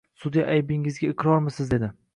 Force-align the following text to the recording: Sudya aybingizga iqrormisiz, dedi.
Sudya 0.21 0.45
aybingizga 0.53 1.11
iqrormisiz, 1.15 1.71
dedi. 1.77 1.95